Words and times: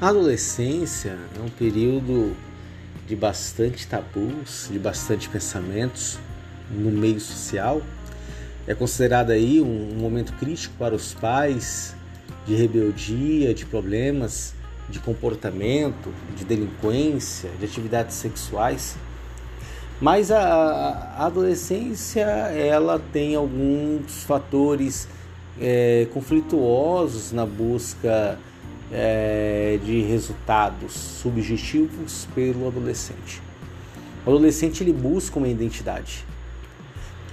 A 0.00 0.08
adolescência 0.08 1.14
é 1.38 1.42
um 1.42 1.50
período 1.50 2.34
de 3.06 3.14
bastante 3.14 3.86
tabus, 3.86 4.66
de 4.72 4.78
bastante 4.78 5.28
pensamentos 5.28 6.18
no 6.70 6.90
meio 6.90 7.20
social. 7.20 7.82
É 8.66 8.74
considerado 8.74 9.30
aí 9.30 9.60
um, 9.60 9.94
momento 9.98 10.32
crítico 10.38 10.74
para 10.78 10.94
os 10.94 11.12
pais 11.12 11.94
de 12.46 12.54
rebeldia, 12.54 13.52
de 13.52 13.66
problemas 13.66 14.54
de 14.88 14.98
comportamento, 15.00 16.10
de 16.34 16.46
delinquência, 16.46 17.50
de 17.58 17.66
atividades 17.66 18.16
sexuais. 18.16 18.96
Mas 20.00 20.30
a, 20.30 20.42
a 21.18 21.26
adolescência 21.26 22.22
ela 22.22 22.98
tem 23.12 23.34
alguns 23.34 24.24
fatores 24.24 25.06
é, 25.60 26.06
conflituosos 26.10 27.32
na 27.32 27.44
busca 27.44 28.38
é, 28.92 29.49
de 29.76 30.02
resultados 30.02 30.92
subjetivos 30.92 32.26
pelo 32.34 32.66
adolescente. 32.66 33.42
O 34.24 34.30
adolescente 34.30 34.82
ele 34.82 34.92
busca 34.92 35.38
uma 35.38 35.48
identidade. 35.48 36.24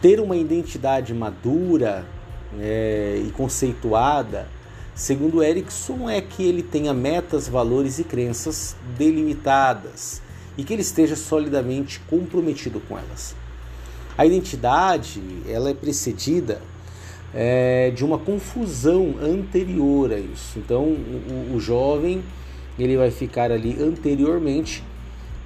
Ter 0.02 0.20
uma 0.20 0.38
identidade 0.38 1.14
madura 1.14 2.06
é, 2.60 3.22
e 3.26 3.32
conceituada, 3.32 4.48
segundo 4.96 5.44
Erickson, 5.44 6.10
é 6.10 6.22
que 6.22 6.44
ele 6.44 6.64
tenha 6.64 6.94
metas, 6.94 7.48
valores 7.48 8.00
e 8.00 8.04
crenças 8.04 8.76
delimitadas 8.98 10.22
e 10.58 10.64
que 10.64 10.74
ele 10.74 10.82
esteja 10.82 11.16
solidamente 11.16 12.00
comprometido 12.02 12.80
com 12.80 12.98
elas. 12.98 13.36
A 14.18 14.26
identidade 14.26 15.22
ela 15.48 15.70
é 15.70 15.74
precedida 15.74 16.62
é, 17.40 17.92
de 17.92 18.04
uma 18.04 18.18
confusão 18.18 19.14
anterior 19.22 20.12
a 20.12 20.18
isso. 20.18 20.58
Então, 20.58 20.86
o, 20.86 21.54
o 21.54 21.60
jovem 21.60 22.24
ele 22.80 22.98
vai 22.98 23.12
ficar 23.12 23.52
ali 23.52 23.78
anteriormente 23.80 24.84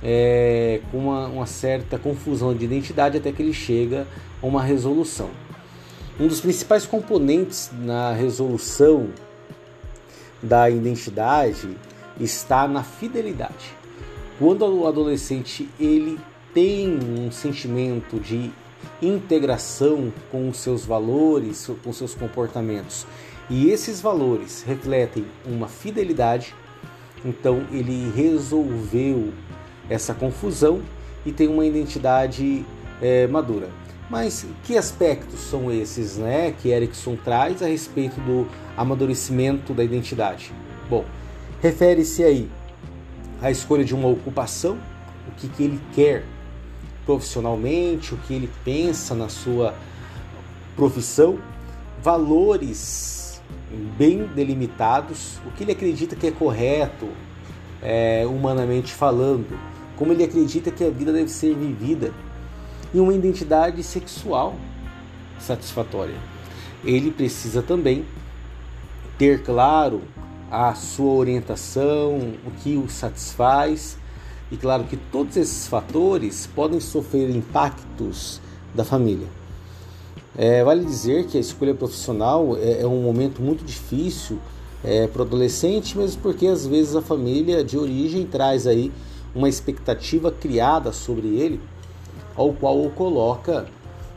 é, 0.02 0.80
com 0.90 1.00
uma, 1.00 1.28
uma, 1.28 1.46
certa 1.46 2.00
confusão 2.00 2.56
de 2.56 2.64
identidade 2.64 3.18
até 3.18 3.30
que 3.34 3.42
ele 3.42 3.54
chega 3.54 4.08
a 4.42 4.46
uma 4.48 4.64
resolução. 4.64 5.30
Um 6.18 6.28
dos 6.28 6.40
principais 6.40 6.86
componentes 6.86 7.70
na 7.78 8.14
resolução 8.14 9.10
da 10.42 10.70
identidade 10.70 11.76
está 12.18 12.70
na 12.70 12.84
fidelidade. 12.84 13.76
Quando 14.40 14.66
o 14.66 14.88
adolescente 14.88 15.68
ele 15.78 16.18
tem 16.54 16.98
um 16.98 17.30
sentimento 17.32 18.18
de 18.18 18.50
integração 19.02 20.12
com 20.32 20.50
os 20.50 20.58
seus 20.58 20.86
valores, 20.86 21.70
com 21.84 21.92
seus 21.92 22.14
comportamentos. 22.14 23.06
E 23.50 23.70
esses 23.70 24.00
valores 24.00 24.64
refletem 24.66 25.26
uma 25.46 25.68
fidelidade, 25.68 26.56
então 27.26 27.66
ele 27.72 28.12
resolveu 28.16 29.34
essa 29.90 30.14
confusão 30.14 30.82
e 31.26 31.32
tem 31.32 31.48
uma 31.48 31.66
identidade 31.66 32.66
é, 33.02 33.28
madura. 33.28 33.70
Mas 34.10 34.46
que 34.64 34.78
aspectos 34.78 35.40
são 35.40 35.72
esses 35.72 36.18
né, 36.18 36.54
que 36.62 36.70
Erickson 36.70 37.16
traz 37.16 37.62
a 37.62 37.68
respeito 37.68 38.20
do 38.22 38.48
amadurecimento 38.76 39.74
da 39.74 39.84
identidade? 39.84 40.52
Bom, 40.90 41.06
refere-se 41.62 42.24
aí 42.24 42.50
à 43.42 43.50
escolha 43.50 43.84
de 43.84 43.96
uma 43.96 44.10
ocupação, 44.10 44.78
o 45.28 45.32
que, 45.38 45.48
que 45.48 45.64
ele 45.64 45.80
quer 45.94 46.26
profissionalmente, 47.12 48.14
o 48.14 48.18
que 48.18 48.34
ele 48.34 48.50
pensa 48.64 49.14
na 49.14 49.28
sua 49.28 49.76
profissão, 50.78 51.38
valores 52.02 53.42
bem 53.98 54.26
delimitados, 54.28 55.40
o 55.46 55.52
que 55.52 55.64
ele 55.66 55.74
acredita 55.74 56.16
que 56.16 56.28
é 56.28 56.32
correto, 56.32 57.10
é, 57.82 58.26
humanamente 58.26 58.94
falando, 58.94 59.60
como 59.98 60.14
ele 60.14 60.24
acredita 60.24 60.72
que 60.72 60.86
a 60.86 60.90
vida 60.90 61.12
deve 61.12 61.30
ser 61.30 61.54
vivida, 61.54 62.14
e 62.94 63.00
uma 63.00 63.14
identidade 63.14 63.84
sexual 63.84 64.56
satisfatória. 65.38 66.16
Ele 66.84 67.12
precisa 67.12 67.62
também 67.62 68.06
ter 69.18 69.44
claro 69.44 70.02
a 70.50 70.74
sua 70.74 71.12
orientação, 71.12 72.36
o 72.46 72.52
que 72.64 72.78
o 72.78 72.90
satisfaz 72.90 73.98
e 74.52 74.58
claro 74.58 74.84
que 74.84 74.98
todos 74.98 75.38
esses 75.38 75.68
fatores 75.68 76.48
podem 76.54 76.80
sofrer 76.80 77.30
impactos 77.30 78.42
da 78.76 78.84
família. 78.84 79.28
É, 80.38 80.64
vale 80.64 80.86
dizer 80.86 81.26
que 81.28 81.38
a 81.38 81.42
escolha 81.42 81.74
profissional 81.74 82.58
é, 82.58 82.82
é 82.82 82.88
um 82.88 83.02
momento 83.02 83.42
muito 83.42 83.64
difícil 83.64 84.38
é, 84.84 85.08
para 85.08 85.22
o 85.22 85.26
adolescente, 85.26 85.98
mesmo 85.98 86.22
porque 86.22 86.48
às 86.48 86.66
vezes 86.66 86.96
a 86.96 87.02
família 87.02 87.64
de 87.64 87.78
origem 87.78 88.26
traz 88.26 88.68
aí 88.68 88.92
uma 89.34 89.48
expectativa 89.48 90.32
criada 90.32 90.92
sobre 90.92 91.28
ele, 91.28 91.60
ao 92.36 92.54
qual 92.54 92.84
o 92.84 92.90
coloca 92.90 93.68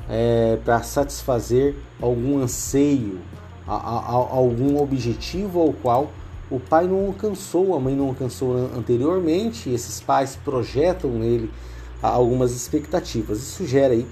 é, 0.09 0.59
para 0.65 0.83
satisfazer 0.83 1.77
algum 2.01 2.39
anseio, 2.43 3.21
a, 3.66 3.75
a, 3.75 3.99
a, 3.99 4.12
algum 4.12 4.81
objetivo 4.81 5.61
ao 5.61 5.72
qual 5.72 6.11
o 6.56 6.60
pai 6.60 6.87
não 6.87 7.06
alcançou, 7.06 7.75
a 7.75 7.81
mãe 7.81 7.94
não 7.94 8.09
alcançou 8.09 8.54
anteriormente, 8.76 9.70
esses 9.70 10.00
pais 10.00 10.37
projetam 10.44 11.10
nele 11.10 11.50
algumas 12.03 12.53
expectativas. 12.53 13.38
Isso 13.38 13.66
gera 13.66 13.94
aí 13.94 14.06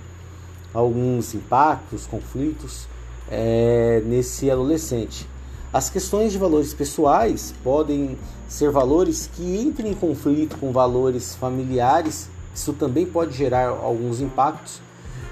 alguns 0.72 1.34
impactos, 1.34 2.06
conflitos 2.06 2.86
é, 3.30 4.02
nesse 4.06 4.50
adolescente. 4.50 5.28
As 5.72 5.88
questões 5.88 6.32
de 6.32 6.38
valores 6.38 6.74
pessoais 6.74 7.54
podem 7.64 8.18
ser 8.46 8.70
valores 8.70 9.28
que 9.34 9.56
entrem 9.56 9.92
em 9.92 9.94
conflito 9.94 10.58
com 10.58 10.70
valores 10.70 11.34
familiares, 11.34 12.28
isso 12.54 12.74
também 12.74 13.06
pode 13.06 13.34
gerar 13.36 13.68
alguns 13.68 14.20
impactos. 14.20 14.80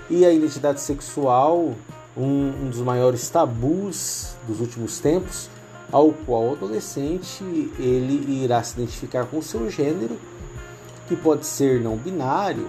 E 0.09 0.25
a 0.25 0.33
identidade 0.33 0.81
sexual, 0.81 1.75
um, 2.17 2.53
um 2.63 2.71
dos 2.71 2.81
maiores 2.81 3.29
tabus 3.29 4.35
dos 4.49 4.61
últimos 4.61 4.99
tempos, 4.99 5.49
ao 5.93 6.13
qual 6.13 6.49
o 6.49 6.53
adolescente 6.53 7.43
ele 7.79 8.43
irá 8.45 8.63
se 8.63 8.75
identificar 8.75 9.27
com 9.27 9.43
seu 9.43 9.71
gênero, 9.71 10.17
que 11.09 11.17
pode 11.17 11.47
ser 11.47 11.81
não 11.81 11.97
binário, 11.97 12.69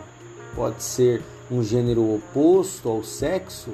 pode 0.56 0.82
ser 0.84 1.22
um 1.50 1.64
gênero 1.64 2.16
oposto 2.16 2.90
ao 2.90 3.04
sexo, 3.04 3.72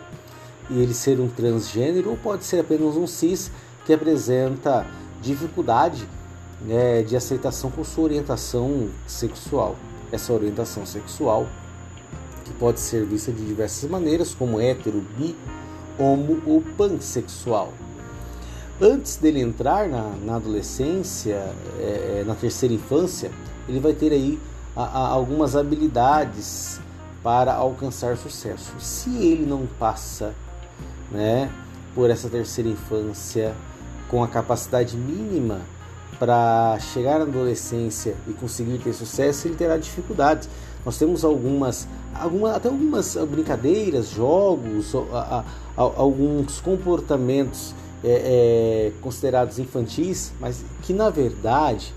e 0.70 0.82
ele 0.82 0.94
ser 0.94 1.20
um 1.20 1.30
transgênero, 1.30 2.10
ou 2.10 2.18
pode 2.18 2.44
ser 2.44 2.60
apenas 2.60 2.98
um 2.98 3.08
cis 3.08 3.52
que 3.86 3.94
apresenta 3.94 4.86
dificuldade 5.22 6.08
né, 6.62 7.02
de 7.04 7.16
aceitação 7.16 7.72
com 7.72 7.84
sua 7.84 8.06
orientação 8.06 8.90
sexual. 9.06 9.76
Essa 10.12 10.34
orientação 10.34 10.86
sexual 10.86 11.48
que 12.44 12.54
pode 12.54 12.80
ser 12.80 13.06
vista 13.06 13.32
de 13.32 13.46
diversas 13.46 13.90
maneiras, 13.90 14.34
como 14.34 14.60
hétero, 14.60 15.04
bi, 15.18 15.36
homo 16.00 16.42
ou 16.46 16.62
pansexual. 16.78 17.74
Antes 18.80 19.18
dele 19.18 19.42
entrar 19.42 19.90
na, 19.90 20.14
na 20.24 20.36
adolescência, 20.36 21.52
é, 21.80 22.20
é, 22.20 22.24
na 22.28 22.36
terceira 22.36 22.76
infância, 22.76 23.32
ele 23.68 23.80
vai 23.80 23.94
ter 23.94 24.12
aí 24.12 24.40
a, 24.76 24.84
a, 24.84 25.08
algumas 25.08 25.56
habilidades 25.56 26.80
para 27.24 27.56
alcançar 27.56 28.16
sucesso. 28.18 28.72
Se 28.80 29.10
ele 29.10 29.48
não 29.48 29.68
passa 29.80 30.36
né, 31.12 31.50
por 31.96 32.12
essa 32.12 32.30
terceira 32.30 32.70
infância 32.70 33.56
com 34.08 34.24
a 34.24 34.28
capacidade 34.28 34.96
mínima 34.96 35.62
para 36.20 36.78
chegar 36.80 37.18
na 37.18 37.26
adolescência 37.26 38.16
e 38.28 38.34
conseguir 38.34 38.78
ter 38.78 38.94
sucesso, 38.94 39.48
ele 39.48 39.56
terá 39.56 39.78
dificuldades. 39.78 40.48
Nós 40.86 41.00
temos 41.00 41.26
algumas, 41.26 41.88
alguma, 42.14 42.56
até 42.56 42.70
algumas 42.70 43.16
brincadeiras, 43.16 44.10
jogos, 44.12 44.94
a, 45.12 45.44
alguns 45.76 46.62
comportamentos 46.62 47.74
é, 48.04 48.92
é, 48.92 48.92
considerados 49.02 49.60
infantis, 49.60 50.32
mas 50.40 50.64
que 50.84 50.94
na 50.94 51.10
verdade 51.10 51.94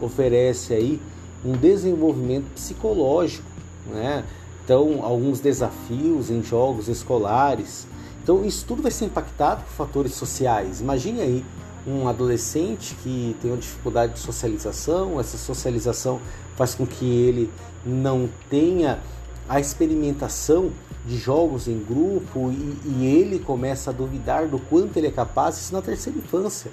oferece 0.00 0.72
aí 0.72 1.00
um 1.44 1.52
desenvolvimento 1.52 2.46
psicológico, 2.54 3.48
né? 3.86 4.24
Então, 4.64 5.00
alguns 5.02 5.40
desafios 5.40 6.30
em 6.30 6.42
jogos 6.42 6.86
escolares. 6.88 7.86
Então, 8.22 8.44
isso 8.44 8.64
tudo 8.64 8.80
vai 8.80 8.92
ser 8.92 9.06
impactado 9.06 9.64
por 9.64 9.72
fatores 9.72 10.14
sociais. 10.14 10.80
Imagine 10.80 11.20
aí 11.20 11.44
um 11.84 12.06
adolescente 12.06 12.94
que 13.02 13.36
tem 13.42 13.50
uma 13.50 13.56
dificuldade 13.56 14.12
de 14.12 14.20
socialização, 14.20 15.18
essa 15.18 15.36
socialização 15.36 16.20
faz 16.54 16.74
com 16.74 16.86
que 16.86 17.04
ele 17.04 17.50
não 17.84 18.28
tenha 18.48 19.00
a 19.48 19.58
experimentação 19.58 20.70
de 21.04 21.18
jogos 21.18 21.66
em 21.66 21.78
grupo 21.78 22.50
e, 22.50 22.78
e, 22.84 23.06
ele 23.06 23.38
começa 23.38 23.90
a 23.90 23.92
duvidar 23.92 24.46
do 24.46 24.58
quanto 24.58 24.96
ele 24.96 25.08
é 25.08 25.10
capaz, 25.10 25.58
isso 25.58 25.72
na 25.72 25.82
terceira 25.82 26.18
infância. 26.18 26.70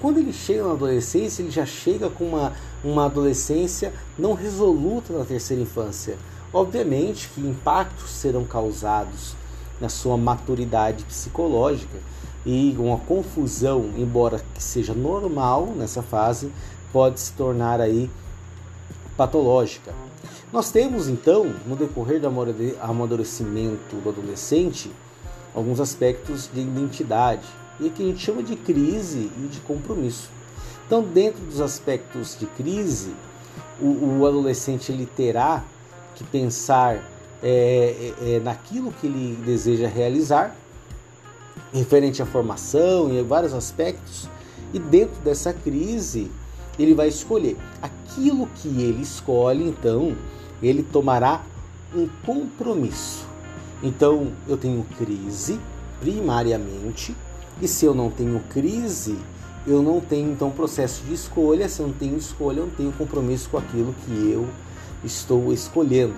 Quando 0.00 0.18
ele 0.18 0.32
chega 0.32 0.62
na 0.62 0.72
adolescência, 0.72 1.42
ele 1.42 1.50
já 1.50 1.66
chega 1.66 2.08
com 2.08 2.24
uma, 2.24 2.52
uma 2.82 3.06
adolescência 3.06 3.92
não 4.18 4.32
resoluta 4.32 5.12
na 5.12 5.24
terceira 5.24 5.62
infância. 5.62 6.16
Obviamente 6.52 7.28
que 7.34 7.40
impactos 7.40 8.10
serão 8.10 8.44
causados 8.44 9.34
na 9.80 9.88
sua 9.88 10.16
maturidade 10.16 11.04
psicológica 11.04 11.98
e 12.46 12.74
uma 12.78 12.96
confusão, 12.98 13.90
embora 13.96 14.40
que 14.54 14.62
seja 14.62 14.94
normal 14.94 15.66
nessa 15.76 16.02
fase, 16.02 16.50
pode 16.92 17.20
se 17.20 17.32
tornar 17.32 17.80
aí 17.80 18.10
patológica. 19.16 19.92
Nós 20.50 20.70
temos 20.70 21.08
então, 21.08 21.54
no 21.66 21.76
decorrer 21.76 22.20
do 22.20 22.26
amadurecimento 22.80 23.96
do 23.96 24.08
adolescente, 24.08 24.90
alguns 25.54 25.78
aspectos 25.78 26.48
de 26.52 26.60
identidade 26.60 27.46
e 27.78 27.90
que 27.90 28.02
a 28.02 28.06
gente 28.06 28.20
chama 28.20 28.42
de 28.42 28.56
crise 28.56 29.30
e 29.36 29.48
de 29.48 29.60
compromisso. 29.60 30.30
Então, 30.86 31.02
dentro 31.02 31.44
dos 31.44 31.60
aspectos 31.60 32.34
de 32.38 32.46
crise, 32.46 33.14
o, 33.78 34.20
o 34.20 34.26
adolescente 34.26 34.90
ele 34.90 35.04
terá 35.04 35.62
que 36.14 36.24
pensar 36.24 36.96
é, 37.42 38.14
é, 38.20 38.36
é, 38.36 38.40
naquilo 38.40 38.90
que 38.90 39.06
ele 39.06 39.38
deseja 39.44 39.86
realizar, 39.86 40.56
referente 41.74 42.22
à 42.22 42.26
formação 42.26 43.12
e 43.12 43.22
vários 43.22 43.52
aspectos, 43.52 44.30
e 44.72 44.78
dentro 44.78 45.20
dessa 45.20 45.52
crise 45.52 46.30
ele 46.78 46.94
vai 46.94 47.08
escolher 47.08 47.56
aquilo 47.82 48.48
que 48.56 48.68
ele 48.68 49.02
escolhe, 49.02 49.64
então 49.64 50.16
ele 50.62 50.82
tomará 50.82 51.42
um 51.94 52.08
compromisso. 52.24 53.26
Então 53.82 54.28
eu 54.46 54.56
tenho 54.56 54.84
crise 54.96 55.58
primariamente, 56.00 57.14
e 57.60 57.66
se 57.66 57.84
eu 57.84 57.94
não 57.94 58.10
tenho 58.10 58.40
crise, 58.50 59.16
eu 59.66 59.82
não 59.82 60.00
tenho 60.00 60.30
então 60.30 60.50
processo 60.50 61.02
de 61.04 61.14
escolha. 61.14 61.68
Se 61.68 61.80
eu 61.80 61.88
não 61.88 61.94
tenho 61.94 62.16
escolha, 62.16 62.60
eu 62.60 62.66
não 62.66 62.72
tenho 62.72 62.92
compromisso 62.92 63.50
com 63.50 63.58
aquilo 63.58 63.94
que 64.04 64.30
eu 64.30 64.48
estou 65.04 65.52
escolhendo. 65.52 66.14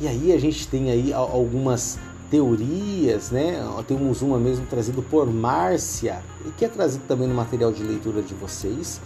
E 0.00 0.08
aí 0.08 0.32
a 0.32 0.38
gente 0.38 0.66
tem 0.68 0.90
aí 0.90 1.12
algumas 1.12 1.98
teorias, 2.30 3.30
né? 3.30 3.58
Temos 3.86 4.22
uma 4.22 4.38
mesmo 4.38 4.64
trazida 4.66 5.02
por 5.02 5.26
Márcia, 5.30 6.22
que 6.56 6.64
é 6.64 6.68
trazido 6.68 7.04
também 7.06 7.28
no 7.28 7.34
material 7.34 7.70
de 7.70 7.82
leitura 7.82 8.22
de 8.22 8.32
vocês, 8.34 9.00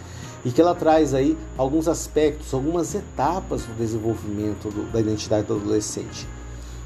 e 0.45 0.51
que 0.51 0.61
ela 0.61 0.75
traz 0.75 1.13
aí 1.13 1.37
alguns 1.57 1.87
aspectos, 1.87 2.53
algumas 2.53 2.93
etapas 2.95 3.63
do 3.63 3.73
desenvolvimento 3.77 4.69
do, 4.69 4.91
da 4.91 4.99
identidade 4.99 5.47
do 5.47 5.55
adolescente. 5.55 6.27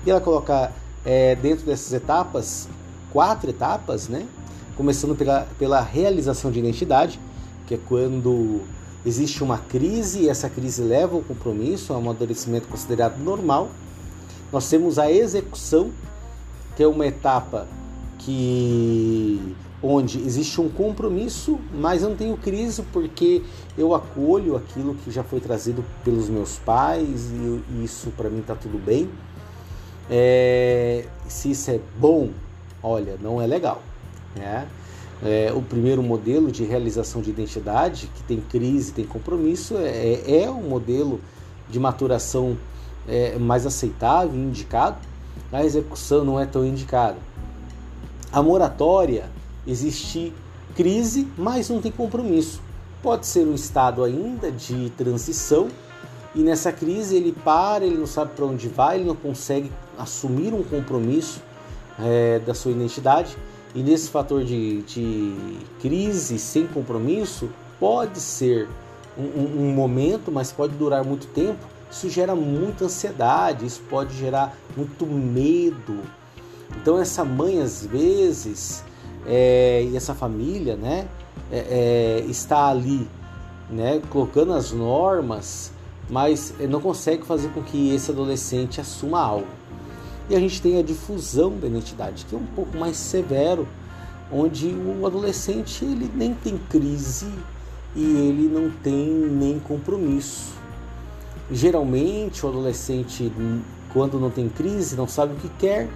E 0.05 0.09
ela 0.09 0.21
coloca 0.21 0.71
é, 1.05 1.35
dentro 1.35 1.65
dessas 1.65 1.93
etapas, 1.93 2.67
quatro 3.11 3.49
etapas, 3.49 4.07
né? 4.07 4.25
Começando 4.75 5.15
pela, 5.15 5.47
pela 5.59 5.81
realização 5.81 6.49
de 6.49 6.59
identidade, 6.59 7.19
que 7.67 7.75
é 7.75 7.79
quando 7.87 8.61
existe 9.05 9.43
uma 9.43 9.57
crise 9.57 10.21
e 10.21 10.29
essa 10.29 10.49
crise 10.49 10.81
leva 10.81 11.15
ao 11.15 11.21
compromisso, 11.21 11.93
a 11.93 11.97
um 11.97 11.99
amadurecimento 11.99 12.67
considerado 12.67 13.17
normal. 13.17 13.69
Nós 14.51 14.69
temos 14.69 14.97
a 14.97 15.11
execução, 15.11 15.91
que 16.75 16.83
é 16.83 16.87
uma 16.87 17.05
etapa 17.05 17.67
que 18.17 19.55
onde 19.83 20.19
existe 20.19 20.61
um 20.61 20.69
compromisso, 20.69 21.59
mas 21.73 22.03
eu 22.03 22.09
não 22.09 22.15
tenho 22.15 22.37
crise 22.37 22.83
porque 22.93 23.41
eu 23.77 23.95
acolho 23.95 24.55
aquilo 24.55 24.93
que 24.95 25.09
já 25.09 25.23
foi 25.23 25.39
trazido 25.39 25.83
pelos 26.03 26.29
meus 26.29 26.57
pais 26.59 27.31
e 27.31 27.83
isso 27.83 28.11
para 28.11 28.29
mim 28.29 28.39
está 28.39 28.55
tudo 28.55 28.77
bem. 28.77 29.09
É, 30.09 31.05
se 31.27 31.51
isso 31.51 31.71
é 31.71 31.79
bom, 31.97 32.29
olha, 32.83 33.17
não 33.21 33.41
é 33.41 33.47
legal. 33.47 33.81
Né? 34.35 34.67
É, 35.23 35.51
o 35.55 35.61
primeiro 35.61 36.03
modelo 36.03 36.51
de 36.51 36.63
realização 36.63 37.21
de 37.21 37.29
identidade, 37.29 38.09
que 38.15 38.23
tem 38.23 38.41
crise, 38.41 38.91
tem 38.91 39.05
compromisso, 39.05 39.77
é, 39.77 40.43
é 40.43 40.49
um 40.49 40.63
modelo 40.63 41.19
de 41.69 41.79
maturação 41.79 42.57
é, 43.07 43.37
mais 43.37 43.65
aceitável 43.65 44.35
indicado. 44.35 44.97
A 45.51 45.63
execução 45.63 46.23
não 46.23 46.39
é 46.39 46.45
tão 46.45 46.65
indicada. 46.65 47.17
A 48.31 48.41
moratória 48.41 49.29
existe 49.65 50.33
crise, 50.75 51.27
mas 51.37 51.69
não 51.69 51.81
tem 51.81 51.91
compromisso. 51.91 52.61
Pode 53.01 53.25
ser 53.25 53.45
um 53.45 53.55
estado 53.55 54.03
ainda 54.03 54.51
de 54.51 54.89
transição 54.91 55.69
e 56.33 56.41
nessa 56.41 56.71
crise 56.71 57.15
ele 57.15 57.31
para, 57.31 57.85
ele 57.85 57.97
não 57.97 58.07
sabe 58.07 58.31
para 58.35 58.45
onde 58.45 58.67
vai, 58.69 58.97
ele 58.97 59.05
não 59.05 59.15
consegue 59.15 59.71
assumir 59.97 60.53
um 60.53 60.63
compromisso 60.63 61.41
é, 61.99 62.39
da 62.39 62.53
sua 62.53 62.71
identidade. 62.71 63.35
E 63.75 63.81
nesse 63.81 64.09
fator 64.09 64.43
de, 64.43 64.81
de 64.83 65.57
crise 65.81 66.37
sem 66.39 66.67
compromisso, 66.67 67.49
pode 67.79 68.19
ser 68.19 68.67
um, 69.17 69.67
um, 69.67 69.73
momento, 69.73 70.31
mas 70.31 70.51
pode 70.51 70.73
durar 70.75 71.03
muito 71.03 71.27
tempo. 71.27 71.59
Isso 71.89 72.09
gera 72.09 72.35
muita 72.35 72.85
ansiedade, 72.85 73.65
isso 73.65 73.81
pode 73.89 74.15
gerar 74.17 74.55
muito 74.75 75.05
medo. 75.05 75.99
Então, 76.77 76.97
essa 76.97 77.25
mãe, 77.25 77.61
às 77.61 77.85
vezes, 77.85 78.83
é, 79.25 79.87
e 79.89 79.95
essa 79.95 80.13
família, 80.13 80.75
né, 80.75 81.07
é, 81.51 81.57
é, 81.57 82.25
está 82.27 82.67
ali, 82.67 83.07
né, 83.69 84.01
colocando 84.09 84.53
as 84.53 84.71
normas, 84.71 85.71
mas 86.09 86.53
não 86.69 86.81
consegue 86.81 87.25
fazer 87.25 87.49
com 87.49 87.61
que 87.61 87.93
esse 87.93 88.11
adolescente 88.11 88.81
assuma 88.81 89.19
algo. 89.21 89.47
E 90.29 90.35
a 90.35 90.39
gente 90.39 90.61
tem 90.61 90.77
a 90.77 90.81
difusão 90.81 91.57
da 91.57 91.67
identidade, 91.67 92.25
que 92.25 92.35
é 92.35 92.37
um 92.37 92.45
pouco 92.55 92.77
mais 92.77 92.97
severo, 92.97 93.67
onde 94.31 94.67
o 94.67 95.05
adolescente 95.05 95.83
ele 95.83 96.09
nem 96.13 96.33
tem 96.33 96.57
crise 96.69 97.27
e 97.95 98.01
ele 98.01 98.47
não 98.47 98.69
tem 98.69 99.07
nem 99.07 99.59
compromisso. 99.59 100.53
Geralmente 101.51 102.45
o 102.45 102.49
adolescente 102.49 103.31
quando 103.91 104.17
não 104.19 104.29
tem 104.29 104.47
crise 104.47 104.95
não 104.95 105.07
sabe 105.07 105.33
o 105.33 105.35
que 105.35 105.49
quer, 105.59 105.89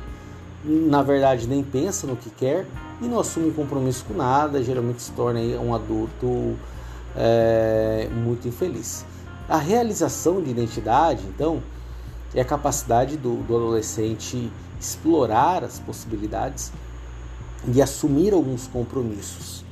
na 0.65 1.01
verdade 1.01 1.47
nem 1.47 1.63
pensa 1.63 2.05
no 2.05 2.17
que 2.17 2.29
quer 2.29 2.65
e 3.01 3.05
não 3.05 3.19
assume 3.19 3.51
compromisso 3.51 4.05
com 4.05 4.13
nada, 4.13 4.63
geralmente 4.63 5.01
se 5.01 5.11
torna 5.11 5.39
um 5.39 5.73
adulto 5.73 6.55
é, 7.15 8.09
muito 8.11 8.47
infeliz. 8.47 9.05
A 9.47 9.57
realização 9.57 10.41
de 10.41 10.49
identidade, 10.49 11.23
então, 11.27 11.61
é 12.33 12.41
a 12.41 12.45
capacidade 12.45 13.17
do, 13.17 13.35
do 13.43 13.55
adolescente 13.55 14.51
explorar 14.79 15.63
as 15.63 15.79
possibilidades 15.79 16.71
e 17.73 17.81
assumir 17.81 18.33
alguns 18.33 18.67
compromissos. 18.67 19.63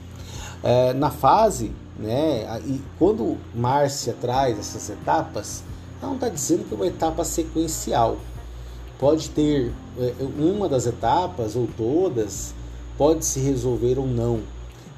É, 0.64 0.94
na 0.94 1.12
fase, 1.12 1.72
né, 1.98 2.62
e 2.66 2.82
quando 2.98 3.38
Márcia 3.54 4.16
traz 4.20 4.58
essas 4.58 4.90
etapas, 4.90 5.64
não 6.02 6.16
está 6.16 6.30
dizendo 6.30 6.66
que 6.66 6.74
é 6.74 6.78
uma 6.78 6.88
etapa 6.88 7.24
sequencial. 7.24 8.18
Pode 9.00 9.30
ter 9.30 9.74
é, 9.98 10.14
uma 10.38 10.70
das 10.70 10.86
etapas 10.86 11.56
ou 11.56 11.68
todas 11.78 12.54
pode 12.98 13.26
se 13.26 13.40
resolver 13.40 13.98
ou 13.98 14.08
não. 14.08 14.42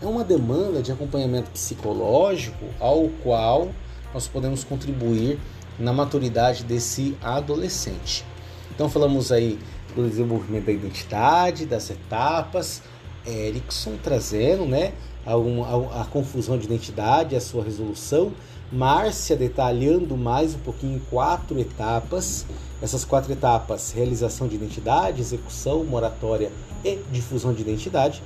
É 0.02 0.06
uma 0.06 0.24
demanda 0.24 0.82
de 0.82 0.92
acompanhamento 0.92 1.50
psicológico 1.52 2.66
ao 2.80 3.10
qual 3.24 3.70
nós 4.14 4.28
podemos 4.28 4.64
contribuir 4.64 5.40
na 5.80 5.92
maturidade 5.92 6.64
desse 6.64 7.18
adolescente. 7.22 8.26
Então 8.74 8.90
falamos 8.90 9.32
aí 9.32 9.60
do 9.96 10.08
desenvolvimento 10.08 10.66
da 10.66 10.72
identidade, 10.72 11.66
das 11.66 11.90
etapas, 11.90 12.82
Erickson 13.28 13.98
trazendo 14.02 14.66
né, 14.66 14.94
a, 15.26 15.34
a, 15.34 16.02
a 16.02 16.06
confusão 16.06 16.58
de 16.58 16.66
identidade, 16.66 17.36
a 17.36 17.42
sua 17.42 17.64
resolução, 17.64 18.32
Márcia 18.72 19.36
detalhando 19.36 20.18
mais 20.18 20.56
um 20.56 20.60
pouquinho 20.60 21.00
quatro 21.10 21.60
etapas. 21.60 22.46
Essas 22.82 23.06
quatro 23.06 23.32
etapas: 23.32 23.92
realização 23.92 24.48
de 24.48 24.56
identidade, 24.56 25.22
execução, 25.22 25.84
moratória 25.84 26.52
e 26.84 27.00
difusão 27.12 27.54
de 27.54 27.62
identidade. 27.62 28.24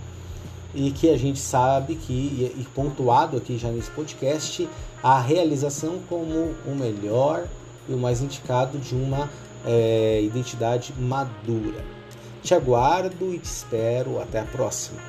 E 0.73 0.91
que 0.91 1.09
a 1.09 1.17
gente 1.17 1.39
sabe 1.39 1.95
que, 1.95 2.53
e 2.55 2.67
pontuado 2.73 3.35
aqui 3.35 3.57
já 3.57 3.69
nesse 3.69 3.89
podcast, 3.91 4.69
a 5.03 5.19
realização 5.19 5.99
como 6.07 6.55
o 6.65 6.75
melhor 6.75 7.47
e 7.87 7.93
o 7.93 7.97
mais 7.97 8.21
indicado 8.21 8.77
de 8.77 8.95
uma 8.95 9.29
é, 9.65 10.21
identidade 10.21 10.93
madura. 10.97 11.98
Te 12.41 12.55
aguardo 12.55 13.33
e 13.33 13.39
te 13.39 13.45
espero. 13.45 14.21
Até 14.21 14.39
a 14.39 14.45
próxima. 14.45 15.01